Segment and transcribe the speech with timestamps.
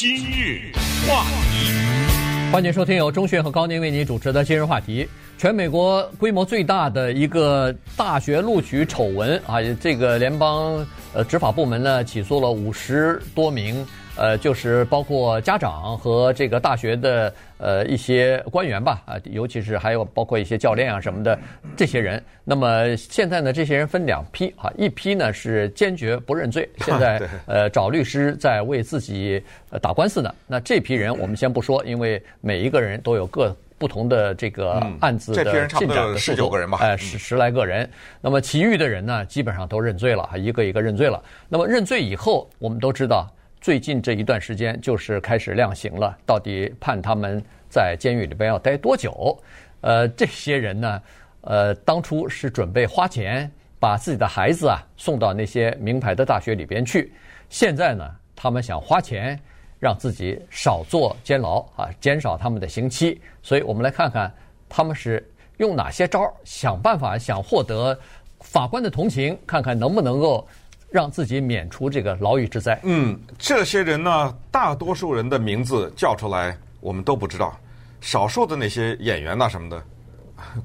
[0.00, 0.70] 今日
[1.08, 5.08] 话题，欢迎收听由钟迅和高宁为您主持的今日话题。
[5.36, 13.84] 全美国规模最大的一个大学录取丑闻啊，这个联邦呃执法部门呢起诉了五十多名。
[14.18, 21.38] 呃，就是包括家长和这个大学的呃一些官员吧，啊，尤其是还有包括一些教练啊什么的
[21.76, 22.22] 这些人。
[22.44, 29.40] 那么现在呢，这些人分两批啊，一批呢是坚决不认罪，现在 呃找律师在为自己
[29.80, 30.34] 打官司呢。
[30.46, 36.50] 那这批人我们先不说，因为每一个人都有各不同的这个案子的进展的速度，
[36.80, 37.88] 哎，十十来个人。
[38.20, 41.22] 那么其余的人呢，基本上都认罪了，一个一个认罪了。
[41.48, 43.28] 那么认罪以后，我们都知道。
[43.60, 49.36] 最近这一段时间就是开始量刑了，到底判他们在监狱里边要待多久？
[49.80, 51.02] 呃，这些人呢，
[51.40, 53.50] 呃，当初是准备花钱
[53.80, 57.12] 把自己的孩子啊送到那些名牌的大学里边去，
[57.48, 59.38] 现在呢，他们想花钱
[59.80, 63.20] 让自己少坐监牢啊，减少他们的刑期。
[63.42, 64.32] 所以我们来看看
[64.68, 67.98] 他们是用哪些招儿，想办法想获得
[68.40, 70.46] 法官的同情，看看能不能够。
[70.90, 72.80] 让自己免除这个牢狱之灾。
[72.82, 77.58] 嗯，这些人呢，大多数人的名字叫出来，我们都不知道。
[78.00, 79.82] 少数的那些演员呐什么的，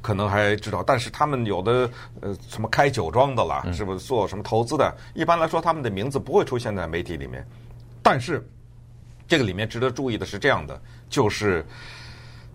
[0.02, 0.82] 可能还知道。
[0.82, 1.90] 但是他们有的
[2.22, 4.86] 呃，什么开酒庄的啦，是不是做什么投资的？
[4.88, 7.46] 嗯、一般来说，他们的名字不会出现在媒体里面。
[8.02, 8.48] 但是
[9.28, 11.66] 这个里面值得注意的是这样的，就是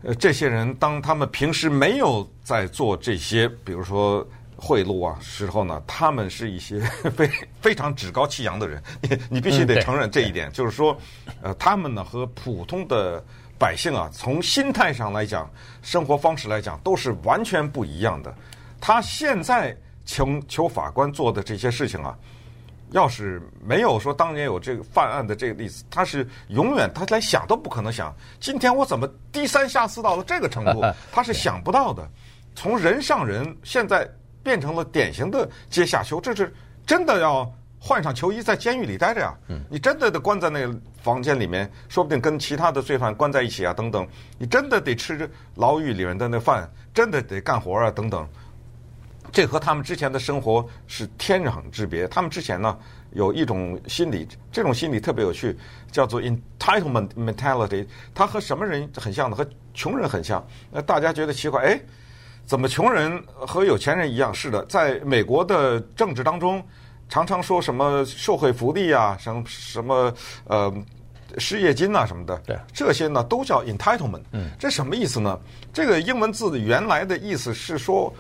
[0.05, 4.27] 呃，这些人当他们平时没有在做这些，比如说。
[4.61, 6.81] 贿赂啊，时候呢，他们是一些
[7.17, 7.31] 非
[7.63, 10.99] 非常趾高气扬的人，你你必须得承认这一点，就是说，
[11.41, 13.23] 呃，他们呢和普通的
[13.57, 15.49] 百姓啊，从心态上来讲，
[15.81, 18.35] 生活方式来讲，都是完全不一样的。
[18.81, 22.19] 他现在求求法官做的这些事情啊，
[22.91, 32.05] 要是没有说当年有这个犯案的这个例子，他是永远他连想都不可能想，今天我怎么低三下四到了这个程度， 他是想不到的。
[32.57, 34.09] 从人上人，现在。
[34.43, 36.53] 变成了典型的阶下囚，这是
[36.87, 39.35] 真的要换上囚衣在监狱里待着呀！
[39.71, 44.07] 你真的得关在那个房间里面，说不定跟其他的罪犯关在一起啊，等等。
[44.37, 48.29] 你真的得吃牢狱里面的那饭，真的得干活啊，等等。
[49.31, 52.09] 这和他们之前的生活是天壤之别。
[52.09, 52.77] 他们之前呢，
[53.13, 55.57] 有一种心理，这种心理特别有趣，
[55.93, 57.87] 叫做 entitlement mentality。
[58.15, 59.37] 它和什么人很像呢？
[59.37, 60.45] 和穷人很像。
[60.73, 61.81] 那大家觉得奇怪，哎。
[62.49, 64.33] 怎么穷人和有钱人一样？
[64.33, 66.65] 是的，在美国的政治当中，
[67.07, 70.11] 常常说什么社会福利啊，什么什么
[70.47, 70.73] 呃
[71.37, 74.23] 失业金啊什么的，对，这些呢都叫 entitlement。
[74.33, 75.39] 嗯，这什么意思呢？
[75.75, 78.11] 这个英文字的原来的意思是说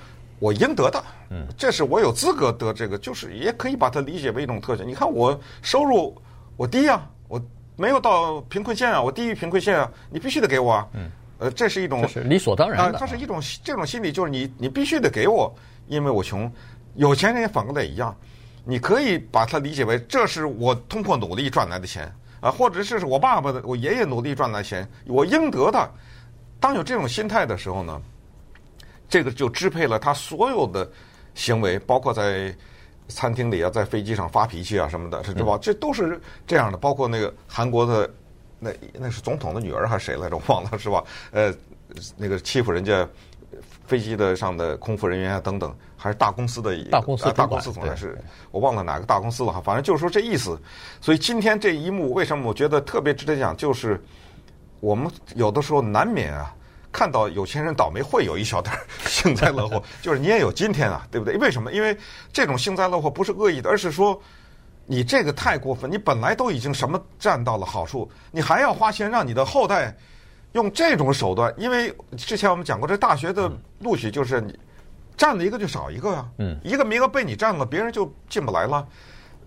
[0.40, 4.86] 我应得的，嗯，这是我有资格得这个，就是也可以把它理解为一种特权。
[4.86, 6.14] 你看我收入
[6.58, 7.40] 我低啊，我
[7.76, 10.86] 没有到贫困线啊，我低于贫困线啊，你必须得给我啊。
[10.92, 11.10] 嗯。
[11.38, 12.98] 呃，这是一种是理所当然的。
[12.98, 15.54] 它是一种这种心理，就是你你必须得给我，
[15.86, 16.50] 因为我穷。
[16.96, 18.12] 有钱人也反过来一样，
[18.64, 25.88] 你可以把它理解为这是我通过努力赚来的钱啊，或者是我爸爸的、我爷爷努力赚来的钱，我应得的。
[26.58, 28.02] 当有这种心态的时候呢，
[29.08, 30.90] 这个就支配了他所有的
[31.36, 32.52] 行为，包括在
[33.06, 35.56] 餐厅里啊，在飞机上发脾气啊什么的，是吧？
[35.62, 36.76] 这都是这样的。
[36.76, 38.10] 包括那个韩国的。
[38.58, 40.36] 那那是总统的女儿还是谁来着？
[40.36, 41.04] 我 忘了是吧？
[41.30, 41.54] 呃，
[42.16, 43.08] 那个欺负人家
[43.86, 48.18] 飞机的上的空服人员啊等等，还是大公司的大公司、啊、大公司总裁是，
[48.50, 49.60] 我忘了哪个大公司了哈。
[49.60, 50.60] 反正就是说这意思。
[51.00, 53.56] 所以今天这一幕为什么我觉得特别值得讲？
[53.56, 54.02] 就是
[54.80, 56.54] 我们有的时候难免啊，
[56.90, 58.74] 看到有钱人倒霉会有一小点
[59.06, 61.36] 幸灾乐祸，就是你也有今天啊，对不对？
[61.38, 61.72] 为什么？
[61.72, 61.96] 因为
[62.32, 64.20] 这种幸灾乐祸不是恶意的，而是说。
[64.90, 65.92] 你这个太过分！
[65.92, 69.94] 你本来都已经什么占到了好处，你还要花钱让你的后代
[70.52, 71.52] 用这种手段？
[71.58, 74.58] 因为之前我们讲过，这大学的录取就是你
[75.14, 78.88] 占了一个就少一个啊，嗯，一个名额被你占了，别人就进不来了。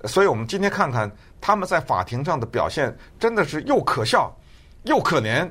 [0.06, 4.32] 所以我们今天看看他们在法庭上的表现，真的是又可笑
[4.84, 5.50] 又可怜，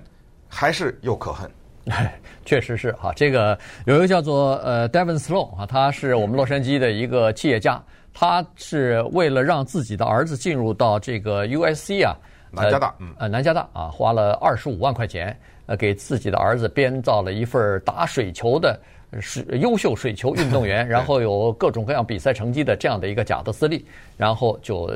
[0.49, 1.51] 还是又可恨。
[2.47, 7.83] 确实是哈，这个有一个叫做呃 Devin Sloan 啊，他是我们洛杉矶的一个企业家。
[8.13, 12.17] 他是为了让自己的儿子进入到这个 USC 啊，
[12.51, 18.79] 南加大，呃，南加大啊，花了二十五万块钱，呃，给自己的儿子编造了一份打水球的
[19.21, 23.87] 是优秀水球运动员， 然后有各种各样比赛成绩的这样的一个假的资历，
[24.17, 24.93] 然后就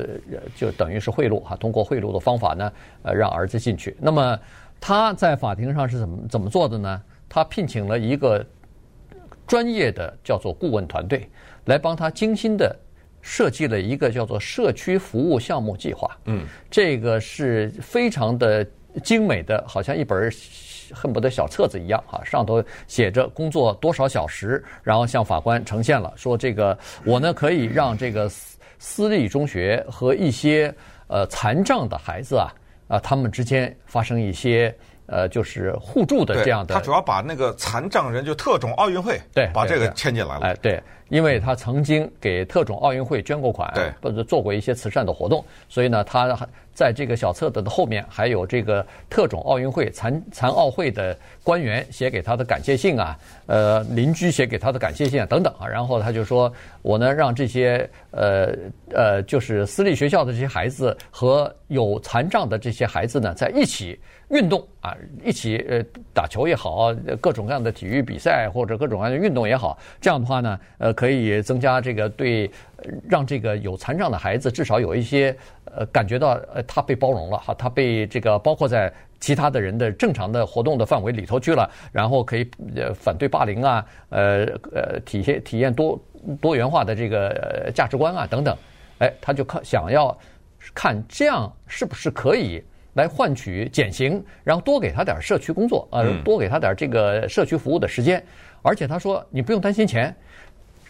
[0.57, 2.73] 就等于是贿赂哈，通过贿赂的方法呢，
[3.03, 3.97] 呃，让儿子进去。
[4.01, 4.39] 那么
[4.81, 7.01] 他在法庭上是怎么怎么做的呢？
[7.29, 8.45] 他聘请了一个
[9.47, 11.29] 专业的叫做顾问团队
[11.65, 12.77] 来帮他精心的。
[13.26, 16.15] 设计了一个叫做社区服务项目计划。
[16.26, 18.65] 嗯，这个是非常的
[19.03, 20.31] 精美的，好像一本
[20.93, 30.73] 恨不得小册子一样啊，上头写着工作多少小时，然后向法官呈现了，说这个我呢可以让这个私私立中学和一些
[31.06, 32.53] 呃残障的孩子啊
[32.88, 34.73] 啊他们之间发生一些。
[35.06, 40.47] 呃，就是互助的这样的，他主要把那个残障人就特种奥运会，对，把这个牵进来了。
[40.47, 46.35] 哎，对，因为他曾经给特种奥运会捐过款，对，或者做过一些慈善的活动，所以呢，他
[46.73, 53.17] 在这个小册子的后面还有这个特种奥运会残残奥会的官员写给他的感谢信啊，
[53.47, 56.53] 呃，邻居写给他的感谢信啊等等啊，然后他就说，
[56.83, 58.53] 我呢让这些呃
[58.91, 64.01] 呃，就是私立学校的这些孩子和有残障的这些孩子呢在一起。
[64.29, 72.50] 运动啊，一起呃打球也好，各种各样的体育比赛或者各种各样的运动也好，这样的话呢，呃，可以增加这个对，
[73.09, 75.37] 让这个有残障的孩子至少有一些
[75.67, 86.00] 呃感觉到呃他被包容了哈，他被这个包括在其他的人的正常的活动的范围里头去了，然后可以呃反对霸凌啊，呃呃体现体验多
[86.41, 88.56] 多元化的这个价值观啊等等，
[88.99, 90.17] 哎，他就看想要
[90.75, 92.62] 看这样是不是可以。
[92.94, 98.25] 来换取减刑，然后多给他点社区工作，呃，多给他点这个社区服务的时间。
[98.62, 100.14] 而且他说，你不用担心钱，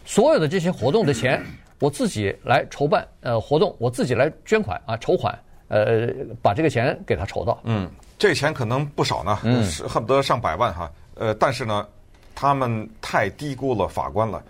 [0.04, 1.42] 所有的这些活动的钱，
[1.80, 5.36] 我自己来筹办，呃，活动我自己来捐款啊，筹款，
[5.68, 6.08] 呃，
[6.40, 7.58] 把这个钱给他筹到。
[7.64, 10.92] 嗯，这钱可能不少呢，嗯，恨不得上百万哈。
[11.16, 11.88] 呃，但是呢，
[12.34, 14.40] 他们太低估了法官了。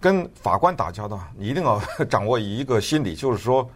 [0.00, 1.80] 跟法官打交道，你一定要
[2.10, 3.66] 掌握一个心理，就是说。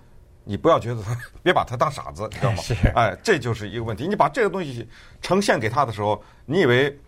[0.48, 2.56] 你不要觉得他，别把他当傻子，知道吗？
[2.62, 2.74] 是。
[2.94, 4.08] 哎，这就是一个问题。
[4.08, 4.88] 你把这个东西
[5.20, 6.98] 呈现给他的时候，你以为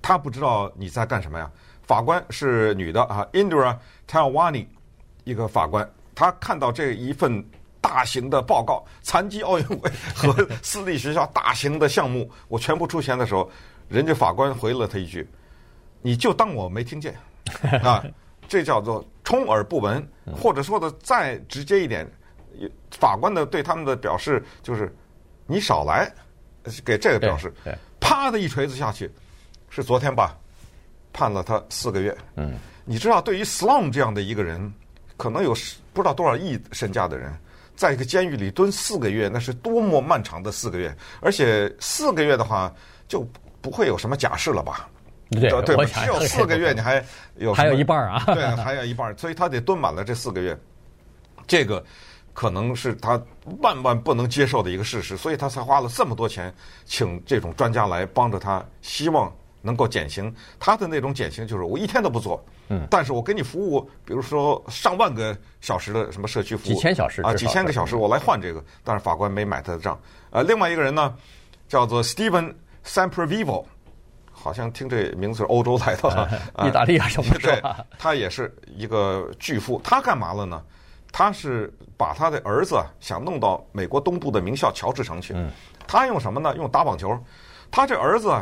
[0.00, 1.50] 他不知道你在干什么呀？
[1.82, 3.76] 法官是女的啊，Indira
[4.08, 4.68] Talwani，
[5.24, 7.44] 一个法官，他看到这一份
[7.80, 10.32] 大型的报告，残疾奥运会和
[10.62, 13.50] 私立学校大型的项目，我全部出钱的时候，
[13.88, 15.28] 人家法官回了他一句
[16.00, 17.12] ：“你就当我没听见。
[17.82, 18.04] ”啊，
[18.46, 22.08] 这叫做充耳不闻，或者说的再直接一点。
[22.90, 24.94] 法官的对他们的表示就是，
[25.46, 26.10] 你少来，
[26.84, 27.52] 给这个表示，
[28.00, 29.10] 啪的一锤子下去，
[29.68, 30.36] 是昨天吧，
[31.12, 32.16] 判了他四个月。
[32.36, 32.54] 嗯，
[32.84, 34.72] 你知道，对于 Slum 这样的一个人，
[35.16, 35.54] 可能有
[35.92, 37.32] 不知道多少亿身价的人，
[37.76, 42.72] 在一个监狱里蹲四个月，那是多么漫长的四个月，而且四个月的话
[43.08, 43.26] 就
[43.60, 44.88] 不会有什么假释了吧？
[45.30, 45.84] 对对吧？
[45.84, 47.04] 只有四个月，你还
[47.36, 48.22] 有还有一半啊？
[48.26, 50.56] 对，还有一半，所以他得蹲满了这四个月，
[51.46, 51.84] 这个。
[52.34, 53.18] 可能是他
[53.60, 56.52] 万万不能接受的一个事实，所以他才花了这么多钱
[56.84, 59.32] 请这种专家来帮着他，希望
[59.62, 60.34] 能够减刑。
[60.58, 68.62] 他的那种减刑就是我一天都不做，嗯，但是我给你服务，比如说上万个小时的什么社区服务，几千小时啊，几千个小时，我来换这个。
[68.82, 69.98] 但是法官没买他的账。
[70.30, 71.14] 呃，另外一个人呢，
[71.68, 72.52] 叫做 Steven
[72.84, 73.64] Semprevivo，
[74.32, 77.62] 好像听这名字是欧洲来的， 意大利啊什么的，对，
[77.96, 79.80] 他也是一个巨富。
[79.84, 80.60] 他干嘛了呢？
[81.16, 85.32] 他是把他的儿子想弄到美国东部的名校乔治城去。
[85.86, 86.52] 他用什么呢？
[86.56, 87.16] 用打网球。
[87.70, 88.34] 他这儿子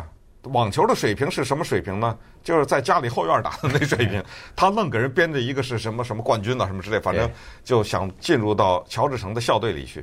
[0.44, 2.16] 网球的水平是什么水平呢？
[2.42, 4.24] 就是在家里后院打的那水平。
[4.56, 7.30] 他愣给人编的一个是什么什么冠军啊什么之类，反正
[7.62, 10.02] 就想进入到乔治城的校队里去。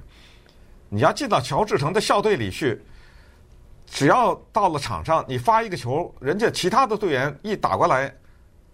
[0.90, 2.80] 你要进到乔治城的校队里去，
[3.88, 8.14] 只要到了场上，你发一个球，人家其他的队员一打过来，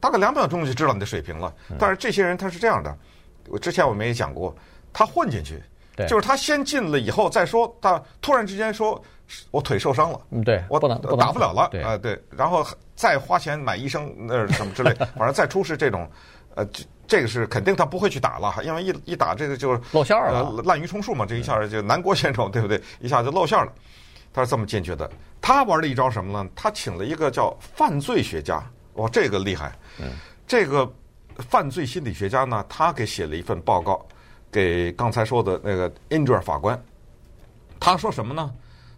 [0.02, 1.54] 大概两秒钟就知道你的水平了。
[1.80, 2.94] 但是这些人他是这样的。
[3.48, 4.56] 我之前我们也讲过，
[4.92, 5.62] 他混进去，
[6.08, 9.02] 就是他先进了以后再说，他突然之间说，
[9.52, 16.10] 我腿受伤了，嗯，对，我不能打不了了，啊，对，然后再花钱买医生那 什么之类， 反正再出示这种，
[16.56, 22.82] 呃，这这个是肯定他不会去打了，因为一一打这个就是露馅了，滥竽充数嘛，这一下就南郭先生对不对？
[23.00, 23.72] 一下就露馅了，
[24.34, 25.10] 他是这么进去的。
[25.40, 26.50] 他玩了一招什么呢？
[26.56, 30.10] 他请了一个叫犯罪学家，哇，这个厉害，嗯，
[30.48, 30.92] 这个。
[31.50, 34.06] 犯罪心理学家呢，他给写了一份报告，
[34.52, 36.82] 给刚才说的那个 Indra 法官。
[37.80, 38.54] 他说什么呢？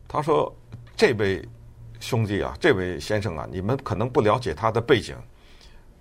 [0.07, 0.55] 他说
[0.95, 1.45] ：“这位
[1.99, 5.15] 兄弟啊，这位先生啊，你们可能不了解他的背景。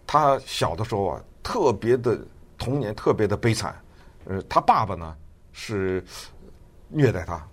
[0.07, 2.19] 他小的时候啊，特别的
[2.59, 3.75] 童年特别的悲惨。
[4.27, 5.17] 呃，他爸爸呢
[5.53, 6.05] 是
[6.89, 7.45] 虐待他，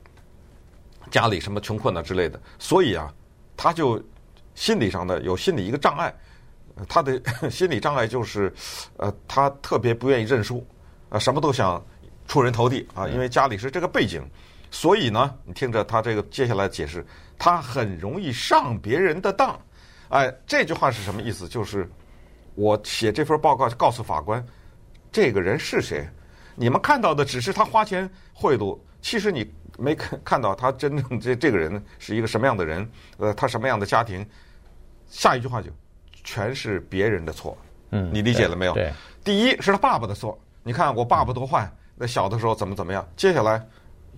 [1.09, 3.11] 家里什么穷困啊之类的，所以啊，
[3.55, 4.03] 他就
[4.53, 6.13] 心理上的有心理一个障碍。”
[6.87, 8.53] 他的 心理障碍就是，
[8.97, 10.65] 呃，他特别不愿意认输，
[11.09, 11.83] 呃，什么都想
[12.27, 14.21] 出人头地啊，因为家里是这个背景，
[14.71, 17.05] 所以呢，你听着他这个接下来解释，
[17.37, 19.59] 他很容易上别人的当，
[20.09, 21.47] 哎，这句话是什么意思？
[21.47, 21.89] 就是
[22.55, 24.45] 我写这份报告告诉法官，
[25.11, 26.07] 这个人是谁？
[26.55, 32.87] 你们看到的只是他花钱贿赂，其实你没看看到他真正这这个人是一个什么样的人，
[33.17, 34.25] 呃，他什么样的家庭。
[35.09, 35.69] 下一句话就
[36.23, 37.57] 全是别人的错。
[37.91, 38.73] 嗯，你理解了没有？
[38.73, 38.91] 对，
[39.23, 40.37] 第一是他爸爸的错。
[40.63, 43.07] 你看我爸爸多坏，那小的时候怎么怎么样？
[43.15, 43.63] 接下来，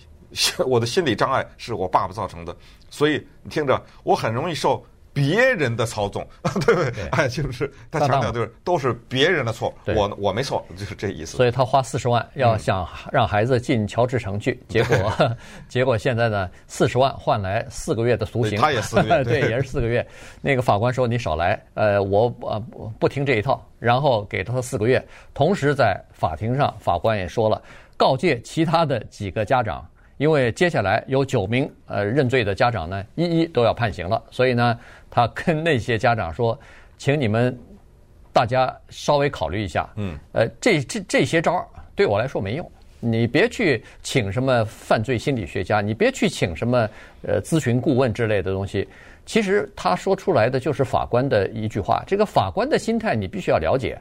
[0.65, 2.55] 我的心理障碍是我爸爸造成的，
[2.89, 4.85] 所以你听着，我很容易受。
[5.15, 6.27] 别人的操纵，
[6.65, 6.91] 对不对？
[6.91, 11.37] 对哎，就是他强调就是都是别人的错，我我没错， 就是这意思。
[11.37, 15.37] 所以他花四十万要想让孩子进乔治城去，嗯、结果
[15.69, 18.59] 结果现在呢，四十万换来四个月的徒刑。
[18.59, 20.05] 他也四个月，对，也是四个月。
[20.41, 22.59] 那个法官说你少来，呃，我呃
[22.99, 25.01] 不听这一套，然后给他四个月。
[25.33, 27.61] 同时在法庭上，法官也说了，
[27.95, 29.87] 告诫其他的几个家长。
[30.17, 34.79] 因为接下来有九名呃认罪的家长呢，一一都要判刑了，所以呢，
[35.15, 36.59] 他跟那些家长说，
[36.99, 37.57] 请你们
[38.33, 46.89] 大家稍微考虑一下，嗯，呃，这这这些招对我来说没用，你别去请什么犯罪心理学家，你别去请什么
[47.21, 48.85] 呃咨询顾问之类的东西。
[49.25, 53.97] 其实他说出来的就是法官的一句话，这个法官的心态你必须要了解，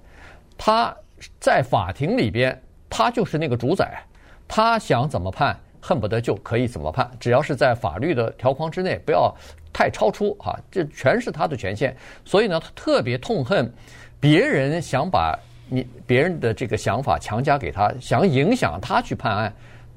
[0.59, 0.92] 他
[1.38, 4.02] 在法庭里边，他就是那个主宰，
[4.49, 5.56] 他想怎么判。
[5.87, 9.30] 恨不得就可以怎么判，只要是在法律的条框之内，不要
[9.75, 11.95] 太超出哈，这全是他的权限。
[12.25, 13.71] 所以呢，他特别痛恨
[14.19, 15.38] 别人想把
[15.69, 19.52] 你别人的这个想法强加给他，想影响他去判案，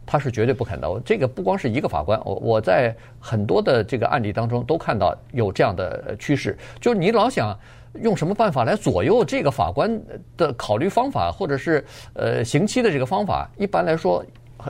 [0.06, 1.02] 他是绝对不肯的。
[1.06, 7.58] 这个不光是一个法官，我我在很多的这个案例当中都看到有这样的趋势，就是你老想
[8.02, 10.02] 用什么办法来左右这个法官
[10.36, 14.26] 的考虑方法，或者是呃刑期的这个方法，一般来说。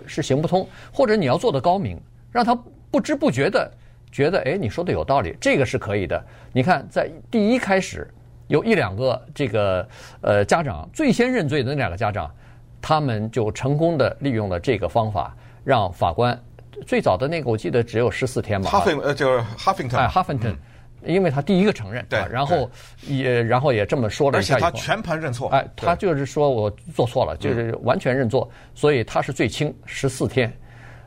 [0.06, 2.00] 是行不通，或者你要做得高明，
[2.30, 2.54] 让他
[2.92, 3.72] 不知不觉的
[4.12, 6.24] 觉得，哎，你说的有道理，这个是可以的。
[6.52, 8.08] 你看，在第一开始
[8.48, 9.88] 有一两个这个
[10.22, 12.34] 呃家长最先认罪的那两个家长，
[12.82, 16.40] 他们就成功的利用了这个方法，让法官
[16.86, 18.70] 最早的那个我记得只有十四天吧。
[18.70, 20.00] 哈芬呃，就是哈芬顿。
[20.00, 20.56] 哎，哈芬顿，
[21.04, 22.70] 因为他第一个承认，对，然后
[23.08, 30.52] 也然后也这么说了一下，而且他全盘认错，哎，他就是说我做错了，就是完全认错，所以他是最轻十四天。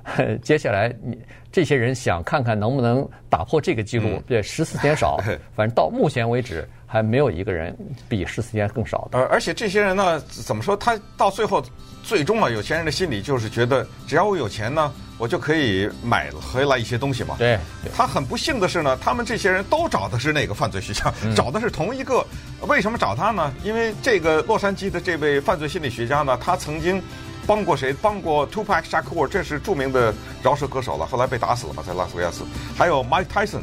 [0.43, 1.19] 接下来你
[1.53, 5.19] 这些人想看看能不能打破这个记录，对，十四天少，
[5.55, 7.77] 反正到目前为止还没有一个人
[8.09, 9.19] 比十四天更少的。
[9.19, 10.77] 而而且这些人呢，怎么说？
[10.77, 11.63] 他到最后
[12.03, 14.93] 最终啊，有钱人的心理就是觉得，只要我有钱呢。
[15.21, 17.35] 我就可以买回来一些东西嘛。
[17.37, 17.59] 对，
[17.95, 22.25] 他很不幸的是呢，他们这些人都找的是那个犯罪学家，嗯、找的是同一个。
[22.67, 23.53] 为什么找他呢？
[23.63, 27.03] 因为这个洛杉矶的这位犯罪心理学家呢，他曾经
[27.51, 27.93] 帮过谁？
[27.93, 32.45] 帮过 Tupac Shakur，这是著名的饶舌歌手了，后来被打死了嘛，在拉斯维加斯。
[32.79, 33.63] 还有 Mike Tyson，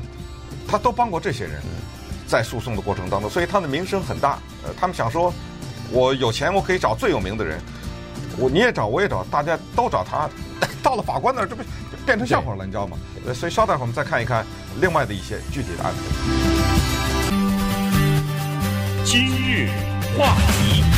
[0.67, 1.61] 他都帮过这些人，
[2.27, 4.39] 在诉讼的过程当中，所以他的名声很大。
[4.65, 5.33] 呃，他们想说，
[5.89, 7.61] 我有钱，我可以找最有名的人。
[8.37, 10.29] 我你也找，我也找，大家都找他。
[10.83, 11.63] 到了法官那儿，这不
[12.05, 12.97] 变成笑话了，你知道吗？
[13.25, 14.45] 呃所以稍待会儿我们再看一看
[14.81, 16.01] 另外的一些具体的案子。
[19.05, 19.69] 今日
[20.17, 20.96] 话题。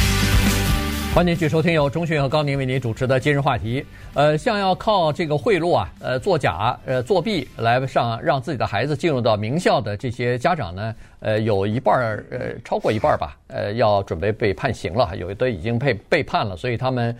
[1.19, 3.85] 欢迎继续收听由中讯和高宁为您主持的今日话题。
[4.13, 17.13] 呃，像要靠这个贿赂啊，呃，作假、呃，作弊来上让自己的孩子进入到名校的这些家长呢，呃，有一半儿，呃，超过一半儿吧，呃，要准备被判刑了，有的已经被被判了，所以他们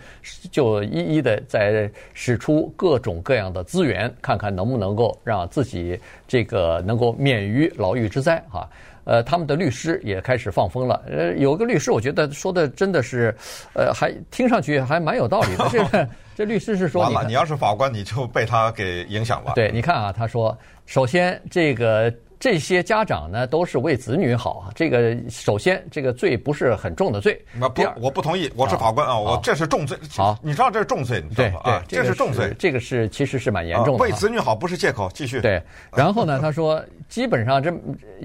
[0.50, 8.66] 就一一的在使出各种各样的资源，看看能不能够让自己这个能够免于牢狱之灾哈。
[9.04, 11.02] 呃，他们的律师也开始放风了。
[11.06, 13.34] 呃，有个律师，我觉得说的真的是，
[13.74, 15.68] 呃，还听上去还蛮有道理的。
[15.70, 19.52] 这个 这律师是说，完了，你要是法官，你就被他给影响了。
[19.54, 22.12] 对，你看啊，他说，首先这个。
[22.40, 24.72] 这些家长呢，都是为子女好啊。
[24.74, 27.38] 这个首先，这个罪不是很重的罪。
[27.52, 28.50] 那不，我不同意。
[28.56, 29.94] 我是法官啊，我这是重罪。
[30.16, 31.70] 好，你知道这是重罪，你知道吧？
[31.70, 32.50] 啊，这是重罪。
[32.58, 34.02] 这个是其实是蛮严重的。
[34.02, 35.10] 为子女好不是借口。
[35.12, 35.42] 继续。
[35.42, 35.62] 对。
[35.94, 37.70] 然后呢， 他说，基本上这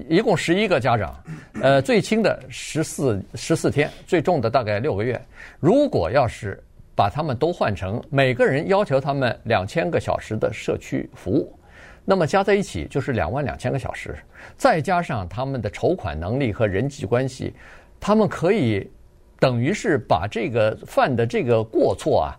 [0.08, 1.14] 一共十一个家长，
[1.60, 5.20] 呃，最轻的十四十四天，最重的大概六个月。
[5.60, 6.58] 如果要是
[6.94, 11.52] 把他们都换成每个人要求他们两千个小时的社区服务。
[12.08, 14.16] 那么加在一起就是两万两千个小时，
[14.56, 17.52] 再加上他们的筹款能力和人际关系，
[17.98, 18.88] 他们可以
[19.40, 22.38] 等于是把这个犯的这个过错啊，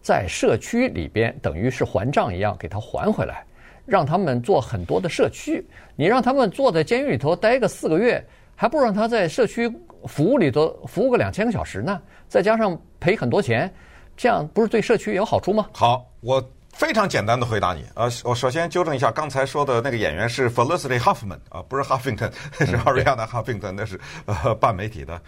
[0.00, 3.44] 在社区里边等于是还账一样给他还回来，
[3.84, 5.66] 让他们做很多的社区。
[5.96, 9.68] 你让他们坐在监狱里头待个四个月，还不如让他在社区
[10.06, 12.00] 服务里头服务个两千个小时呢？
[12.28, 13.68] 再加上赔很多钱，
[14.16, 15.68] 这样不是对社区有好处吗？
[15.72, 16.40] 好，我。
[16.72, 25.20] 非常简单的回答你，呃，我首先纠正一下，刚才说的那个演员是 Felicity Huffman 啊，不是 Huffington， 是 Arianna Huffington，那是呃半媒体的。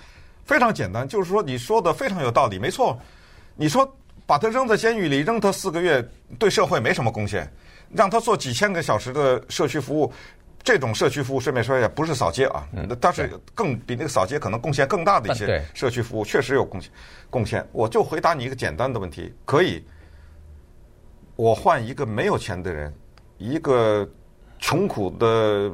[0.44, 2.98] 非常简单，就是说你说的非常有道理，没错。
[3.56, 6.04] 你说把他扔在监狱里，扔他四个月，
[6.38, 7.50] 对社会没什么贡献，
[7.92, 10.12] 让他做几千个小时的社区服务。
[10.62, 16.90] 这种社区服务，顺便说一下，不是扫街啊，嗯、但是更比那个扫街可能贡献更大的一些社区服务，确实有贡献。
[17.30, 19.82] 贡献，我就回答你一个简单的问题：可以，
[21.40, 22.92] 我换一个没有钱的人，
[23.38, 24.06] 一个
[24.58, 25.72] 穷苦的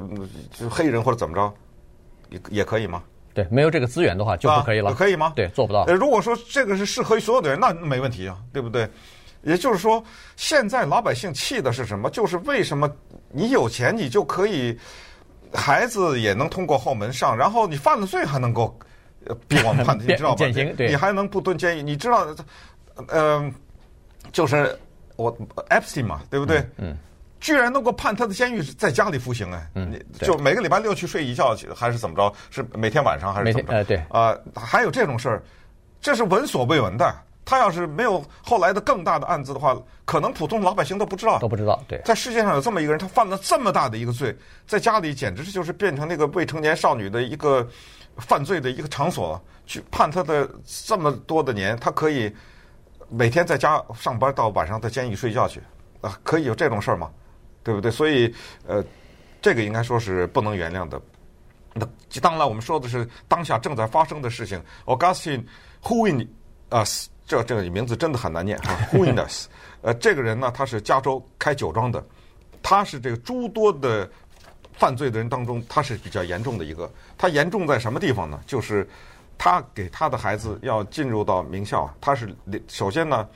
[0.70, 1.52] 黑人或者怎么着，
[2.30, 3.02] 也也可以吗？
[3.34, 5.32] 对，没有这个资源的话就不可以了，啊、可以吗？
[5.34, 5.84] 对，做不到。
[5.86, 8.88] 如果说这个是适合于所有的人，那没问题啊，对不对？
[9.42, 10.02] 也就是说，
[10.36, 12.08] 现在老百姓气的是什么？
[12.10, 12.88] 就是为什么
[13.32, 14.78] 你有钱，你就可以
[15.52, 18.78] 孩子也能通过后门上，然后你犯了罪还能够
[19.48, 20.46] 比我们判， 你知道吧？
[20.78, 21.82] 你还能不蹲监狱？
[21.82, 22.24] 你知道，
[22.94, 23.52] 嗯、呃，
[24.32, 24.78] 就是
[25.16, 25.36] 我
[25.70, 26.58] Epstein 嘛，对不对？
[26.76, 26.90] 嗯。
[26.90, 26.98] 嗯
[27.38, 32.32] 居然能够判他的监狱是在家里服刑哎，嗯，就每个礼拜六去睡一觉还是怎么着？
[32.50, 33.76] 是每天晚上还是怎么着？
[33.76, 35.42] 哎，对啊，还有这种事儿，
[36.00, 37.14] 这是闻所未闻的。
[37.44, 41.80] 他要是没有后来的更大的案子的话，可能普通老百姓都不知道，都不知道。
[41.86, 44.34] 对，在世界上有这么一个人，他犯了这么大的一个罪，
[44.66, 47.68] 在家里简直就是变成那个未成年少女的一个
[48.16, 52.34] 犯罪的一个场所，去判他的这么多的年，他可以
[53.08, 55.60] 每天在家上班，到晚上在监狱睡觉去
[56.00, 56.18] 啊？
[56.22, 57.10] 可以有这种事儿吗？
[57.62, 57.90] 对不对？
[57.90, 58.32] 所以
[58.66, 58.84] 呃，
[59.40, 61.00] 这个应该说是不能原谅的。
[61.72, 61.86] 那
[62.20, 64.62] 当然，我们说的是当下正在发生的事情。
[64.84, 65.44] Augustine
[65.82, 67.06] Hoheneß。
[67.28, 69.46] 这这个名字真的很难念啊， Hoheneß
[69.82, 72.06] 呃，这个人呢，他是加州开酒庄的，
[72.62, 74.08] 他是这个诸多的
[74.74, 76.88] 犯罪的人当中，他是比较严重的一个。
[77.18, 78.40] 他严重在什么地方呢？
[78.46, 78.88] 就是
[79.38, 82.34] 他给他的孩子要进入到名校，他是
[82.68, 83.28] 首先呢，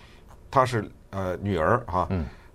[0.50, 2.08] 他是呃女儿哈，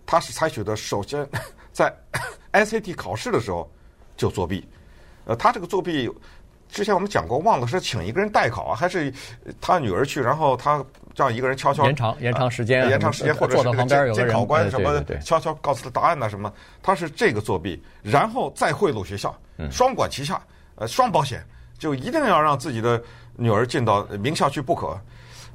[0.05, 1.27] 他是采取的首先
[1.71, 1.93] 在
[2.53, 3.69] SAT 考试的时候
[4.17, 4.67] 就作弊，
[5.25, 6.09] 呃，他这个作弊。
[6.67, 9.13] 之前我们讲过，忘了是请一个人代考啊，还是
[9.61, 10.83] 他女儿去，然后他
[11.15, 19.33] 让一个人悄悄延长延长时间，延长时间，或者是监监考官什么悄悄告诉他答案呐什么，他是这个作弊，然后再贿赂学校，
[19.71, 20.41] 双管齐下，
[20.75, 21.45] 呃，双保险，
[21.77, 23.01] 就一定要让自己的
[23.35, 24.99] 女儿进到名校去不可。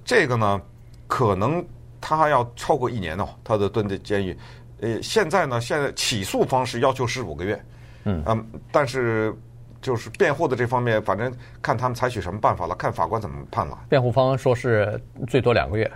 [0.04, 0.60] 这个呢，
[1.06, 1.64] 可能
[2.00, 4.36] 他要超过一年哦，他的蹲的监狱。
[4.80, 7.64] 呃，现在呢，现在起诉方式要求十五个月，
[8.04, 9.34] 嗯嗯，但是。
[9.82, 13.78] 就是辩护的这方面，反正看他们采取什么办法了，看法官怎么判了。
[13.88, 15.90] 辩护方说是最多两个月，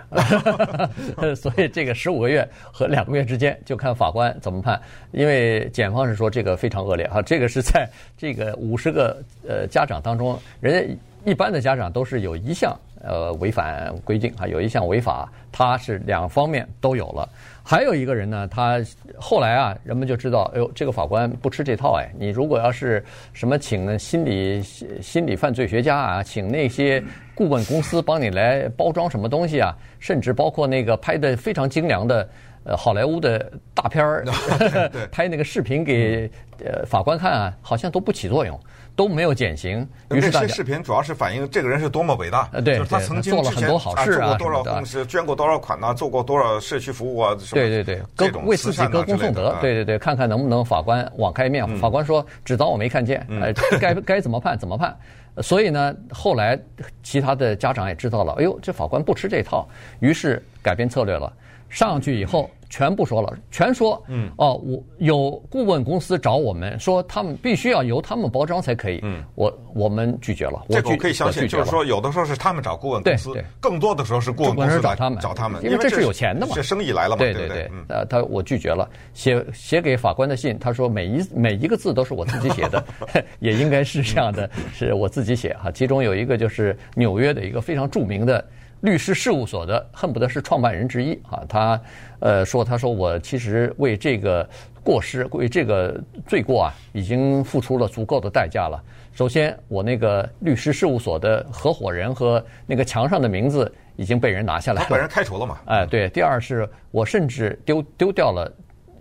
[1.35, 4.81] 所以这个十五个月和两个月之间就看法官怎么判。
[5.11, 17.29] 因为检方是说这个非常恶劣哈，这个是在这个五十个呃家长当中，人家一般的家长都是有一项呃违反规定啊，有一项违法，他是两方面都有了。
[17.67, 18.79] 还有一个人呢，他
[19.17, 22.07] 后来啊，人们就知道，哎呦，这个法官不吃这套哎。
[22.15, 24.61] 你如果要是什么请心理
[25.01, 32.29] 心理犯罪学家啊，请那些顾问公司帮你来包装什么东西啊，甚至包括那个拍的非常精良的
[32.65, 34.23] 呃好莱坞的大片儿，
[35.11, 36.29] 拍那个视频给
[36.63, 38.59] 呃法官看啊，好像都不起作用。
[38.95, 42.49] 都没有减刑，于是这些视频主要是反映这个人是多么伟大。
[42.63, 49.57] 对，就是他曾经做了很多好事啊，做过多少公司，捐过多少款呐，做过多少社区服务啊，对对对，歌为自己歌功颂德。
[49.59, 51.67] 对对对，看看能不能法官网开一面。
[51.77, 54.97] 法官说只当我没看见，哎，该 该怎么判怎么判。
[55.41, 56.57] 所以呢，后来
[57.03, 59.67] 其他的家长也知道了，哎呦，这法官不吃这套，
[59.99, 61.31] 于是改变策略了。
[61.69, 62.49] 上去以后。
[62.75, 82.85] 全部说了，全说，嗯，哦，我有顾问公司找我们说，他们必须要由他们包装才可以，嗯，我我们拒绝了，这个我可以相信，就是说有的时候是他们找顾问公司，更多的时候是顾问公司找他们，找他们，因为这是有钱的嘛，这生意来了嘛，对对对，呃，他我拒绝了，写写给法官的信，他说每一每一个字都是我自己写的，
[83.39, 88.45] 也应该是这样的，是我自己写哈，其中有一个就是纽约的一个非常著名的。
[88.85, 91.81] 律师事务所的恨不得是创办人之一啊，他
[92.19, 94.47] 呃说，他说我其实为这个
[94.83, 98.81] 过失，为这个罪过啊，已经付出了足够的代价了。
[99.11, 105.57] 首先，我那个律师事务所的合伙人和那个墙上的名字已经被人拿下来了，被人开除了嘛？
[105.65, 106.07] 哎，对。
[106.09, 108.51] 第二是我甚至丢丢掉了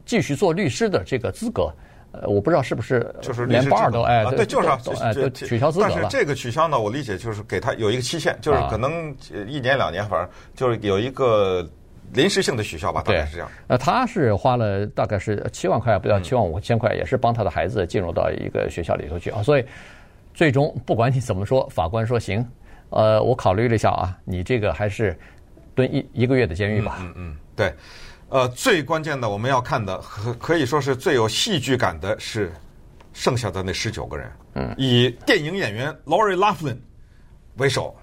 [0.07, 1.71] 继续做律师的这个资格。
[2.23, 4.69] 呃，我不知道是不是就是连 bar 都哎，对，就是
[5.03, 5.93] 哎，都取消资格了。
[5.95, 9.15] 但是这个取消呢，我理解就是给他有一个期限，就是可能
[9.47, 11.69] 一年两年，反正就是有一个
[12.13, 13.51] 临时性的取消吧，大概是这样。
[13.67, 19.43] 呃，他是花了大概是七万块，不到七万五千块，也是帮他的孩子进入到一个学校里头去啊。
[19.43, 19.65] 所以
[20.33, 22.47] 最终不管你怎么说，法官说行，
[22.91, 25.17] 呃，我考虑了一下啊，你这个还是
[25.75, 26.99] 蹲一一个月的监狱吧。
[27.01, 27.73] 嗯嗯，对。
[28.29, 32.53] 呃，最关键的我们要看的，可可以说是最有戏剧感的是
[33.13, 34.33] 剩下的那十九个人。
[34.55, 36.77] 嗯，以电影演员 Lori Loughlin
[37.57, 37.95] 为首，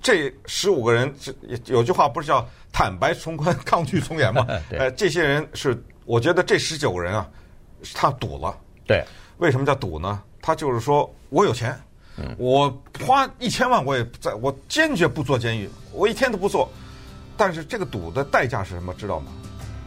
[0.00, 1.34] 这十五个人，这
[1.66, 4.46] 有句话不是叫坦白从宽， 抗拒从严吗？
[4.70, 7.28] 呃，这些人是，我觉得这十九个人啊，
[7.94, 8.56] 他赌了。
[8.86, 9.04] 对，
[9.38, 10.22] 为什么叫赌呢？
[10.40, 11.76] 他就是说我有钱，
[12.38, 16.70] 我花一千万，我也在，我坚决不坐监狱，我一天都不坐。
[17.36, 18.92] 但是这个赌的代价是什么？
[18.94, 19.32] 知道吗？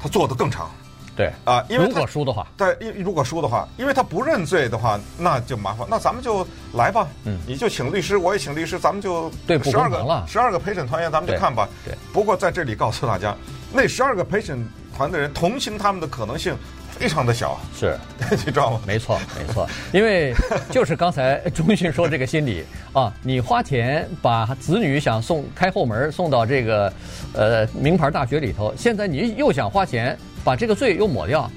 [0.04, 0.70] 他做得更长。
[1.16, 5.88] 对啊，因为如果输的话，对，如如果输的话，因为他不认罪的话，那就麻烦。
[5.90, 11.70] 那咱们就来吧，嗯，你就请律师，我也请律师，咱们就对十二个十二个陪审团员，咱们就看吧。
[11.86, 11.96] 对。
[12.12, 13.36] 不过在这里告诉大家，
[13.72, 16.58] 那十二个陪审团的人同情他们的可能性
[16.98, 17.60] 非常的小。
[17.78, 17.98] 是，
[18.32, 18.82] 你知道吗？
[18.86, 19.68] 没错，没错。
[19.92, 20.34] 因为
[20.72, 26.94] 就是刚才忠信说这个心理 啊，你花钱把子女想送开后门送到这个
[27.34, 30.18] 呃名牌大学里头，现在你又想花钱。
[30.46, 31.50] 把这个罪又抹掉，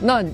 [0.00, 0.24] 那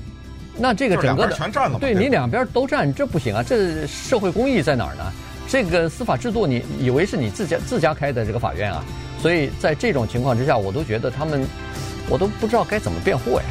[0.56, 3.42] 那这个整个的全占了，对你两边都占，这不行啊！
[3.42, 5.12] 这社会公义在哪儿呢？
[5.48, 8.84] 这个司法制度，你以为是你自家自家开的这个法院啊？
[9.20, 11.44] 所以在这种情况之下，我都觉得他们，
[12.08, 13.42] 我都不知道该怎么辩护呀。